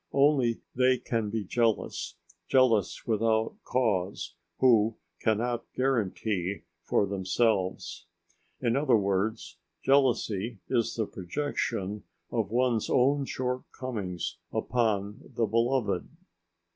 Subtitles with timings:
[0.13, 2.15] Only they can be jealous,
[2.47, 8.07] jealous without cause, who cannot guarantee for themselves.
[8.59, 12.01] In other words: jealousy is the projection
[12.31, 16.09] of one's own shortcomings upon the beloved.